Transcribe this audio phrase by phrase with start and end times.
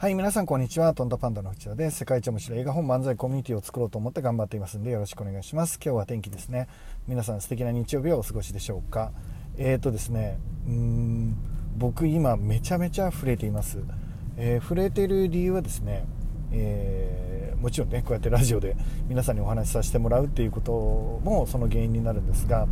[0.00, 0.94] はい、皆さんこんにちは。
[0.94, 1.98] トンタパンダの藤田です。
[1.98, 5.80] 世界一面白い映画本漫才コミュニティを作ろうと思って頑張っていますんでよろしくお願いします。
[5.84, 6.68] 今日は天気ですね。
[7.08, 9.10] 皆さん素敵な日曜日をお過ごしでしょうか。
[9.56, 10.38] えーとですね、
[10.68, 11.36] うーん、
[11.76, 13.80] 僕今めちゃめちゃ震えています。
[14.36, 16.04] えー、震えている理由はですね、
[16.52, 18.76] えー、もちろんねこうやってラジオで
[19.08, 20.70] 皆さんにお話しさせてもらうっていうこと
[21.24, 22.68] もその原因になるんですが、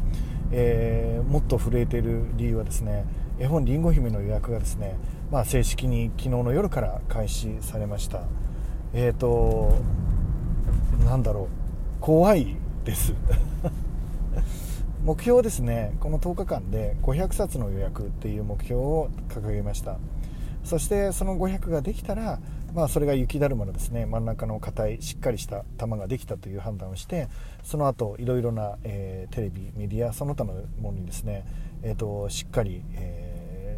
[0.53, 3.05] えー、もっと震えている理由はですね
[3.39, 4.97] 絵本「りんご姫」の予約がですね、
[5.31, 8.23] まあ、正式に昨日の夜から開始されました。
[8.95, 9.75] えっ、ー、と
[11.05, 11.47] なんだろう。
[12.01, 13.15] 怖いです。
[15.05, 15.93] 目標ですね。
[16.01, 19.99] この10日間で500冊の予約っていう目標を掲げました。
[20.65, 22.41] そしてその500ができたら、
[22.75, 27.29] まあ、それが雪だるまのですね真ん中の硬いしっかりした玉ができたという判断をして
[27.63, 31.47] その後いろいろな、えー、テレビメディアその他のものにですね、
[31.85, 33.26] えーと、しっかり、えー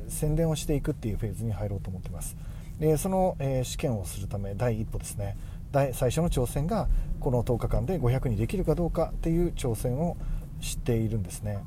[0.09, 2.37] 宣伝をしていくっていうフェーズに入ろうと思ってます。
[2.79, 5.37] でその、えー、試験をするため第一歩ですね。
[5.73, 6.89] 第最初の挑戦が
[7.21, 10.17] この10日間で500にできるかどうかっていう挑戦を
[10.61, 11.59] しているんですね。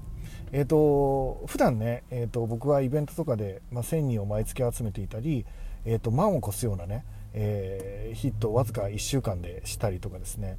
[0.54, 5.46] えーと、普段ね、えーと、僕はイベントとかで、まあ、1000人を毎月集めていたり、
[5.86, 10.58] えーと、万を超すようなね、えー、ヒットをわずか1週間でしたりとかですね、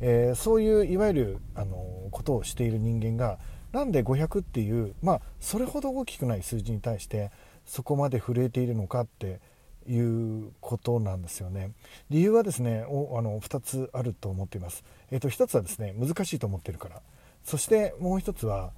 [0.00, 1.76] えー、そういういわゆるあの
[2.12, 3.38] ことをしている人間が
[3.72, 7.30] なんで500っていう、まあ、それほど大きくない数字に対して
[7.64, 9.40] そこまで震えているのかって
[9.88, 11.72] いうことなんですよね。
[12.10, 17.02] 理由はですねおあの2つあると思っています、えーと、1つはですね難しいと思ってるから。
[17.44, 18.70] そしてもう1つは、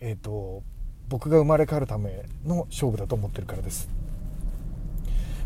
[0.00, 0.62] えーと
[1.08, 3.97] 僕が生まれ変わるための勝負だと思ってるからです。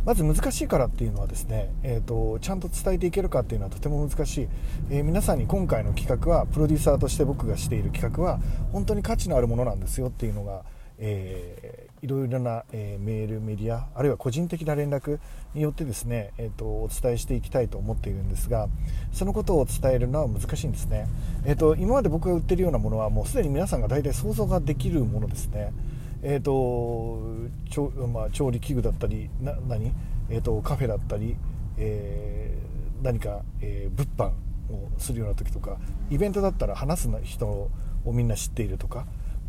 [0.04, 4.48] まず難しいからっていうのはですね、えーと、ちゃんと伝えていけるかっていうのはとても難しい、
[4.90, 8.40] えー、皆さんに今回の企画はプロデューサーとして僕がしている企画は
[8.72, 10.64] 本当に価値のあるものなんですよっていうのが、
[10.98, 15.20] えー、いろいろな、えー、メールメディアあるいは個人的な連絡
[15.54, 18.68] によってですね、えーと、お伝えしていきたいと思っているんですが
[19.12, 21.06] そのことを伝えるのは難しいんですね、
[21.44, 25.72] えーと今まで僕が売ってるようなものはもうすでに皆さんが大体想像ができるものですね。
[26.22, 27.20] えーと
[27.68, 29.92] 調まあ、調理器具だったりな何、
[30.30, 31.36] えーと、カフェだったり、
[31.76, 34.26] えー、何か、えー、物販
[34.72, 35.78] をするような時とか
[36.10, 37.70] イベントだったら話す人を
[38.06, 39.06] みんな知っているとか、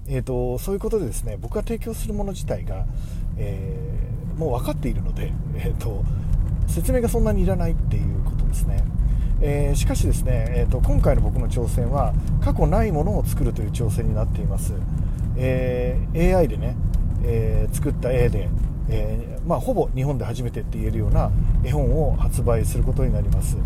[0.08, 2.86] えーと、そういうことでですね僕が提供するもの自体が、
[3.38, 6.04] えー、もう分かっているので、えーと、
[6.68, 8.84] 説明がそんなにいらないっていうことですね。
[9.46, 14.74] えー、しかしですね、えーと今回の僕の挑戦は過去ないものを作るという挑戦になっています。
[15.38, 16.76] えー、AI でね、
[17.24, 18.50] えー、作った絵で、
[18.90, 21.32] えー、まあ、ほぼ日本で初めてって言えるような
[21.64, 23.58] 絵本を発売することになります、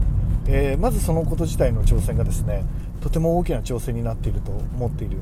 [0.48, 2.64] え、まずそのこと自体の挑戦がですね
[3.02, 5.18] とても大きな挑戦になっていると思っている、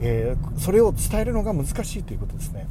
[0.00, 2.66] えそれを伝えるのが難しいということですね、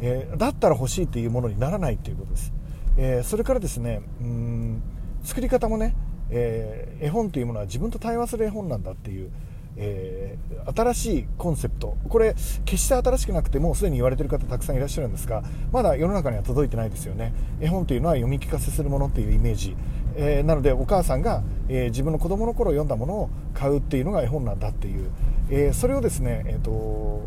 [0.00, 2.52] えだったら欲しいというものにならないということです、
[2.98, 4.82] えそれからですねうん
[5.22, 5.96] 作り方もね、
[6.30, 9.30] え絵本というものは自分と対話する絵本なんだっていう
[9.76, 11.96] えー、新しいコンセプト。
[12.08, 15.42] これ決して新しくなくてもうすでに言われてる方たくさんいらっしゃるんですが
[15.72, 17.32] まだ世の中には届いてないですよね。
[17.60, 19.76] 絵本というのは読み聞かせするものっていうイメージ、
[20.16, 25.10] えー、なのでお母さんが、えー、自分の子供の頃読んだものを買うっていうのが絵本なんだっていう、
[25.50, 27.22] えそれをですね、えーと、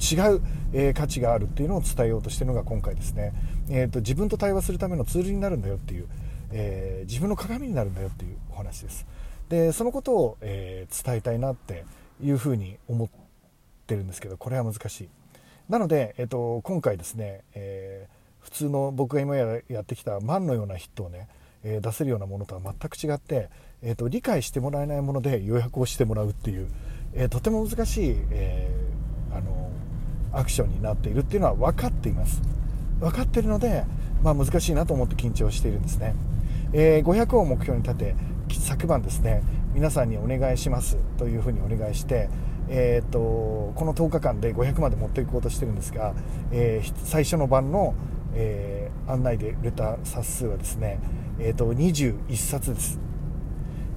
[0.00, 3.32] 違う、え価値があるっていうのを伝えようとしているのが今回ですね、
[3.68, 6.06] えーと、自分と対話するためのツールになるんだよっていう、
[6.52, 9.06] え自分の鏡になるんだよっていうお話です。
[9.48, 11.84] でそのことを、えー、伝えたいなって
[12.22, 13.08] いうふうに思っ
[13.86, 15.08] てるんですけどこれは難しい。
[15.68, 21.28] なので、えーと、今回ですね、えー、普通の僕が今やってきた万のようなヒットをね、
[21.64, 23.50] えー、出せるようなものとは全く違って、
[23.82, 26.68] えーと、理解してもらえないもので予約をしてもらうっていう、
[27.14, 28.70] えとても難しい、え
[29.32, 29.70] あの
[30.32, 32.40] アクションになっているっていうのは分かっています。
[33.00, 33.84] 分かっているので、
[34.22, 36.14] まあ、難しいなと思って緊張しているんですね、
[36.72, 38.14] え500を目標に立て
[38.54, 39.42] 昨晩ですね
[39.74, 42.28] 皆さんにお願いしますというふうにお願いして、
[42.68, 43.18] えーと、
[43.74, 46.14] この10日間で500まで持っていこうとしてるんですが、
[46.50, 47.94] えー、最初の晩の、
[48.34, 50.98] えー、案内で売れた冊数はですね、
[51.38, 52.98] えーと、21冊です、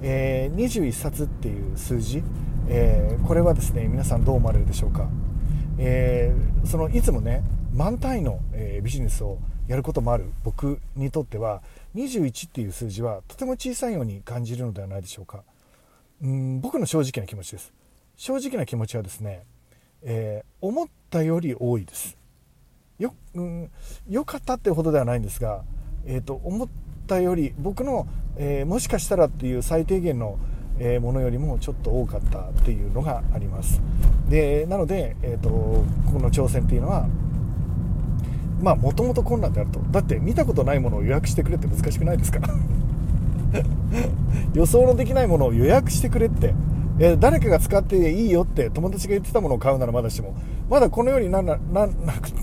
[0.02, 2.22] えー、21冊っていう数字、
[2.68, 5.08] え、これはですね皆さんどう思われるでしょうか、
[5.82, 7.42] えー、そのいつもね
[7.72, 10.26] 満単位の、えー、ビジネスをやることもある。
[10.44, 11.62] 僕にとっては
[11.94, 15.42] 21っていう数字はとても小さいように感じるのではないでしょうか。
[16.22, 17.72] うん僕の正直な気持ちです。
[18.16, 19.44] 正直な気持ちはですね、
[20.02, 22.18] えー、思ったより多いです。
[22.98, 23.70] よ,、うん、
[24.08, 25.64] よかったってほどではないんですが、
[26.04, 26.68] えーと、思っ
[27.06, 28.06] たより僕の、
[28.36, 30.38] えー、もしかしたらっていう最低限の
[30.80, 33.80] えものよりもちょっと多かったっていうのがあります。
[34.28, 35.84] でなので、えーとこ
[36.18, 37.06] の挑戦っていうのは
[38.60, 39.80] まあもともと困難であると。
[39.90, 42.40] だって見たことないものを予約してくれって難しくないですか？
[44.54, 46.54] 予想のできないものを予約してくれって、
[46.98, 50.34] えー、誰かが使っていいよって友達が言ってたものを買うならまだしも。
[50.68, 51.88] まだこのようにななな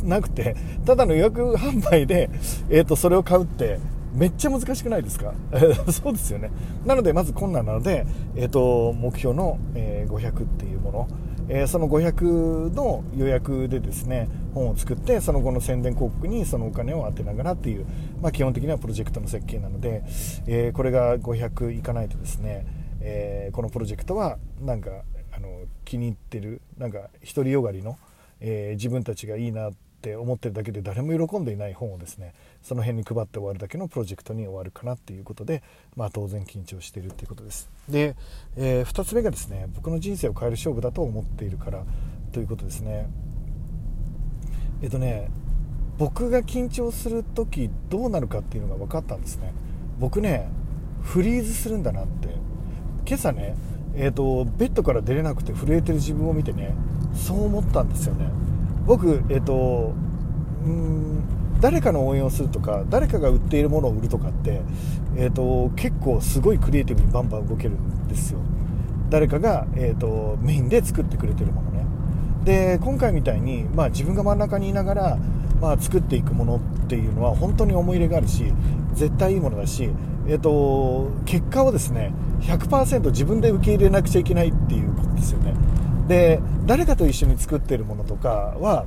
[0.03, 0.55] なくて
[0.85, 2.29] ただの予約販売で、
[2.69, 3.79] えーと、それを買うって
[4.17, 5.33] めっちゃ難しくないですか？
[5.91, 6.49] そうですよね。
[6.85, 8.05] なのでまず困難なので、
[8.35, 11.07] えーと、目標の、えー、500っていうもの。
[11.49, 17.85] えー、その500の予約でですね本を作ってその後の宣伝広告にそのお金を当てながらっていう、
[18.21, 20.03] まあ、基本的にはプロジェクトの設計なので、
[20.45, 22.65] え、これが500いかないとですね、
[22.99, 24.89] え、このプロジェクトはなんか
[25.31, 25.47] あの
[25.85, 27.97] 気に入ってるなんか独りよがりの、
[28.41, 35.62] え自分たちがいいなってって思ってるだけで誰も喜んでいない本をですねその辺に配って終わるだけのプロジェクトに終わるかなっていうことで、
[35.95, 37.69] まあ、当然緊張しているっていうことです。
[37.89, 38.15] で、
[38.56, 41.83] えー、2つ目がですね僕の人生を変える勝負だと思っているから
[42.31, 43.09] ということですね。
[44.81, 45.30] えっとね
[45.98, 49.54] 僕が緊張する時どうなるかっていうのが分かったんですね。
[50.00, 50.50] 僕ね
[51.01, 52.30] フリーズするんだなって。
[53.06, 53.56] 今朝ね
[54.00, 56.75] えーと、ベッドから出れなくて震えてる自分を見てね
[57.15, 58.30] そう思ったんですよね。
[58.87, 59.93] 僕えっ、と
[60.65, 61.07] うん
[61.59, 64.61] 誰かの応援をするとか誰かが売っているものを売るとかって、
[65.15, 68.39] えーと、結構すごいクリエイティブにバンバン動けるんですよ。
[69.09, 71.85] 誰かが、えーと、メインで作ってくれてるものね。
[72.43, 75.17] で今回みたいに、まあ、自分が真ん中にいながら、
[75.59, 78.53] まあ、作っていくものっていうのは本当に思い入れがあるし
[78.93, 79.89] 絶対いいものだし、
[80.27, 85.56] えーと結果をですね100%自分で受け入れなくちゃいけないっていうことですよね。
[86.07, 88.86] で誰かと一緒に作ってるものとかは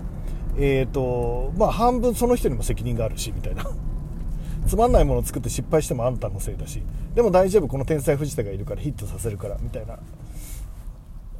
[0.56, 3.64] えーとまあ、半分その人にも責任があるしみたいな。
[4.66, 6.82] つまんないものを作って失敗してもあんたのせいだし。
[7.14, 9.98] でも大丈夫この天才藤田がいるからヒットさせるからみたいな。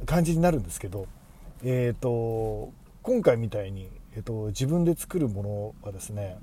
[0.05, 1.07] 感じになるんですけど、
[1.63, 2.73] えーと、
[3.03, 6.37] 今回みたいに、えーと、自分で作るものはですね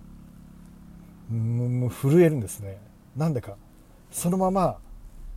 [1.31, 2.79] 震えるんですね。
[3.17, 3.57] なんでか。
[4.11, 4.79] そのまま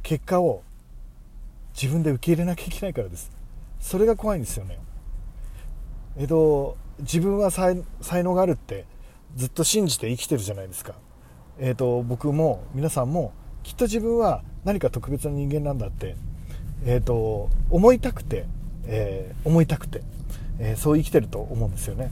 [0.02, 0.64] 結果を
[1.74, 3.32] 自分で受け入れなきゃいけないからです。
[3.82, 4.80] それが怖いんですよね。
[6.18, 7.84] えっ、と自分は才
[8.24, 8.86] 能があるって
[9.36, 10.94] ずっと信じて生きてるじゃないですか、
[11.58, 13.34] えーと、僕も皆さんも
[13.64, 16.16] きっと自分は何か特別な人間なんだって、
[16.86, 18.46] えーと、思いたくて、
[18.86, 20.02] えー、思いたくて、
[20.60, 22.12] えー、そう生きてると思うんですよね。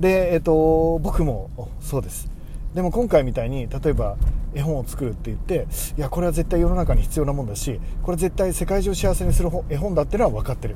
[0.00, 2.28] で、えーと、僕もそうです。
[2.74, 4.16] でも今回みたいに例えば
[4.52, 10.74] 絵本を作るって言っていやこれは絶対世の中に必要なもんだしこれ絶対世界中を幸せにする絵本だってのは分かってる。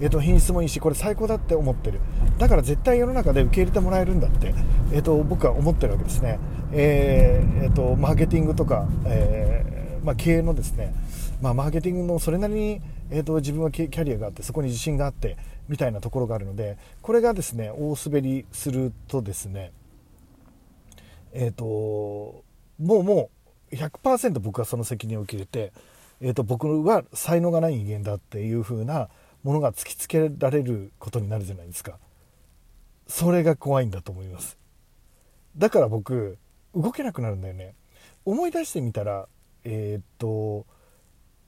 [0.00, 2.00] えー、と品質もいいしこれ最高だって思ってる。
[2.38, 4.54] だから絶対世の中で受け入れてもらえるんだって、
[4.92, 6.38] えー、と僕は思ってるわけですね、
[6.72, 10.94] えーえーと、マーケティングとか、えーまあ、経営のですね、
[11.42, 12.80] まあ、マーケティングのそれなりに、
[13.10, 15.36] えーと、自分はキャリアがあってそこに自信があって
[15.68, 19.72] みたいなところがあるのでこれがですね大滑りするとですね
[21.32, 22.42] えっ、とも
[22.78, 23.30] うも
[23.70, 25.72] う100%僕はその責任を受け入れて、
[26.20, 29.08] えーと僕は才能がない人間だっていう風な
[29.42, 31.98] ものが突きつけられることになるじゃないですか。
[33.06, 34.58] それが怖いんだと思います。
[35.56, 36.38] だから僕
[36.74, 37.74] 動けなくなるんだよね。
[38.24, 39.26] 思い出してみたら
[39.64, 40.66] えー、っと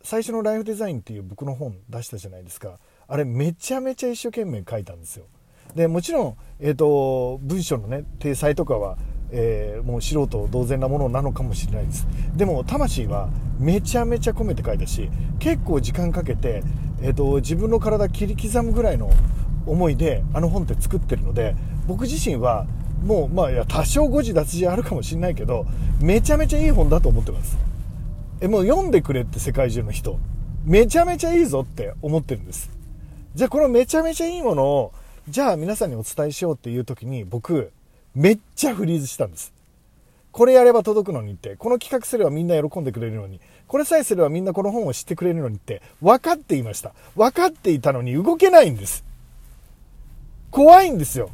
[0.03, 2.79] 最初のライフデザインっていう僕の本出したじゃないですか。
[3.07, 5.27] あれめちゃめちゃ一生懸命書いたんですよ。
[5.75, 8.99] でもちろん、えーと、文章のね体裁とかは、
[9.31, 12.07] えー、もう素人同然なものなのかもしれないです。
[12.35, 15.09] でも魂はめちゃめちゃ込めて書いたし
[15.39, 16.63] 結構時間かけて、
[17.03, 19.11] えーと、自分の体切り刻むぐらいの
[19.67, 21.55] 思いであの本って作ってるので
[21.87, 22.67] 僕自身は
[23.05, 25.67] もうまあいや多少誤字脱字あるかもしれないけど
[26.01, 27.59] めちゃめちゃいい本だと思ってます。
[28.41, 30.19] えもう読んでくれって世界中の人
[30.65, 32.71] めちゃめちゃいいぞって思ってるんです。
[33.35, 34.93] じゃあこのめちゃめちゃいいものを
[35.29, 37.73] じゃあ皆さんにお伝えしようっていう時に僕
[38.15, 39.53] めっちゃフリーズしたんです。
[40.33, 46.95] これやれば届くのにって、この企画すればみんな喜んでくれるのに、これさえすればみんなこの本を知ってくれるのにって、分かっていました。
[47.15, 49.05] 分かっていたのに動けないんです。
[50.51, 51.31] 怖いんですよ。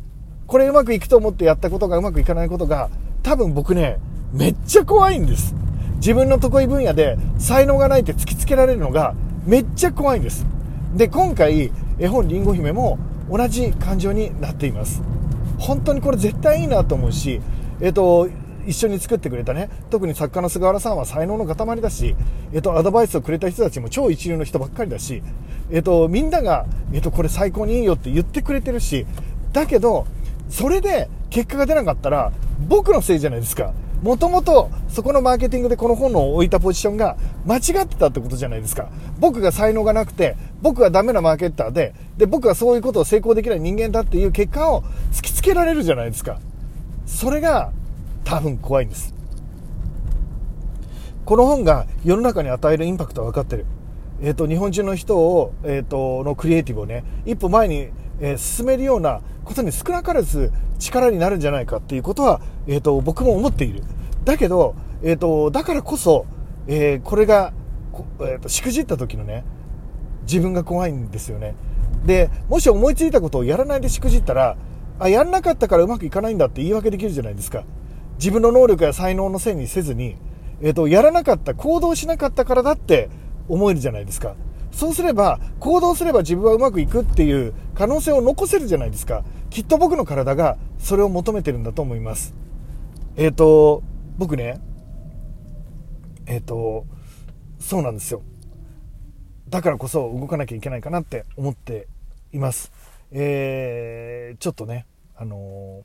[0.48, 2.90] これうまくいくと思ってやったことがうまくいかないことが、
[3.22, 3.98] 多分僕ね、
[4.32, 5.54] めっちゃ怖いんです。
[5.96, 9.14] 自分の得意分野で才能がないって突きつけられるのが
[9.46, 10.44] めっちゃ怖いんです。
[10.94, 12.98] で、今回、絵本りんご姫も
[13.30, 15.02] 同じ感情になっています。
[15.58, 17.40] 本当にこれ絶対いいなと思うし、
[17.80, 18.28] えっ、と、
[18.68, 19.70] 一緒に作ってくれたね。
[19.88, 22.14] 特に作家の菅原さんは才能の塊だし、
[22.52, 25.22] えっと、アドバイスをくれた人たちも超一流の人ばっかりだし、
[25.70, 29.06] えっと、みんなが、えっと、これ最高にいいよって言ってくれてるし
[29.52, 30.06] だけど
[30.50, 32.32] それで結果が出なかったら
[32.68, 33.72] 僕のせいじゃないですか。
[34.02, 38.90] もともとそこのマーケティングでこの本を置いたポジションが間違ってたってことじゃないですか。
[39.18, 44.82] 僕が才能がなくて僕がダメなマーケッターでで僕はそういうことを成功できない人間だっていう結果を
[45.12, 46.38] 突きつけられるじゃないですか。
[47.06, 47.72] それが
[48.28, 49.14] 多分怖いんです。
[51.24, 53.64] この本が世の中に与えるインパクトは分かってる、
[54.20, 57.88] えーと、日本中の人を、えーと、のクリエイティブをね一歩前に、
[58.20, 63.82] えー、進めるようなことに少なからず力になるんじゃないかっていうことは、えーと、僕も思っている。
[64.26, 66.26] だけど、えー、とだからこそ、
[66.66, 67.54] え、これが、
[68.20, 69.44] えー、としくじった時のね
[70.24, 71.54] 自分が怖いんですよね。
[72.04, 74.58] でもし思いついたことをやらないでしくじったら
[74.98, 77.64] あやんなかったからうまくいかないんだって言い訳できるじゃないですか。
[78.18, 80.16] 自分の能力や才能のせいにせずに、
[80.60, 83.08] えーと、やらなかった行動しなかったからだって
[83.48, 84.34] 思えるじゃないですか。
[84.72, 89.24] そうすれば行動すれば自分はうまくいくっていう可能性を残せるじゃないですか。
[89.50, 92.34] きっと僕の体がそれを求めてるんだと思います。
[93.16, 93.82] えっ、ー、と
[94.18, 94.60] 僕ね
[96.26, 96.86] えっ、ー、と
[97.58, 98.22] そうなんですよ。
[99.48, 101.88] だからこそ動かなきゃいけないかなって思って
[102.32, 102.70] います。
[103.10, 105.84] えー、ちょっとね、あの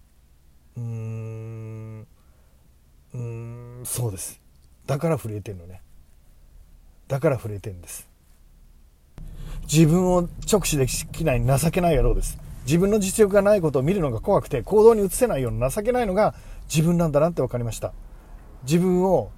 [0.77, 2.07] ー、うーん、
[3.13, 3.21] うー
[3.81, 4.41] ん、そうです。
[4.85, 5.81] だから震えてんのね。
[7.07, 8.07] だから震えてんです。
[9.71, 12.37] 自分を直視できない情けない野郎です。
[12.65, 16.33] 自分の実力がないことを見るのが怖くて行動に移せないような情けないのが
[16.73, 17.93] 自分なんだなって分かりました。
[18.63, 19.31] 自分を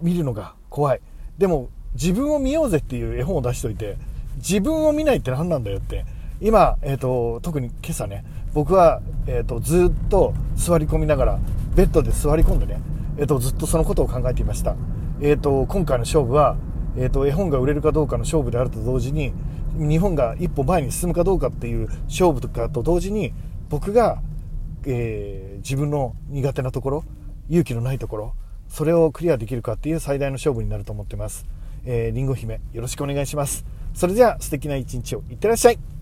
[0.00, 1.00] 見るのが怖い。
[1.38, 3.96] でも自分を見ようぜっていう絵本を出しといて、
[4.36, 6.04] 自分を見ないって何なんだよって。
[6.40, 11.38] 今、えっ、ー、と、特に今朝ね、僕は、えっ、ー、と、ずっと座り込みながら、
[11.76, 12.80] ベッドで座り込んでね、
[13.16, 14.76] えっ、ー、と、ずっとそのことを考えていました。
[15.20, 16.56] えっ、と、今回の勝負は、
[16.96, 19.32] えっ、と、絵本が売れるかどうかの勝負であると同時に、
[19.76, 23.32] 日本が一歩前に進むかどうかっていう勝負とかと同時に、
[23.68, 24.20] 僕が、
[24.86, 27.04] えー、自分の苦手なところ、
[27.48, 28.34] 勇気のないところ、
[28.68, 31.46] それをクリアできるかっていう最大の勝負になると思ってます。
[31.84, 33.64] えー、りんご姫、よろしくお願いします。
[33.94, 35.93] それでは素敵な一日をいってらっしゃい。